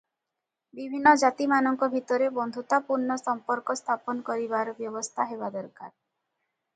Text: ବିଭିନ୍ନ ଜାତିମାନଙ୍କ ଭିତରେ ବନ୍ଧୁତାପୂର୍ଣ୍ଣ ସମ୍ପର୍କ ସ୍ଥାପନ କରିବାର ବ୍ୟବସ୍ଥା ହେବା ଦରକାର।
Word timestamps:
ବିଭିନ୍ନ 0.77 1.11
ଜାତିମାନଙ୍କ 1.23 1.89
ଭିତରେ 1.95 2.29
ବନ୍ଧୁତାପୂର୍ଣ୍ଣ 2.37 3.17
ସମ୍ପର୍କ 3.23 3.75
ସ୍ଥାପନ 3.81 4.25
କରିବାର 4.31 4.73
ବ୍ୟବସ୍ଥା 4.81 5.27
ହେବା 5.33 5.51
ଦରକାର। 5.59 5.93